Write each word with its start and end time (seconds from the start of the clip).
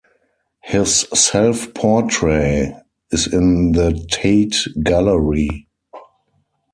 His 0.63 1.01
self-portrait 1.13 2.75
is 3.11 3.31
in 3.31 3.73
the 3.73 4.03
Tate 4.09 4.57
Gallery. 4.83 5.67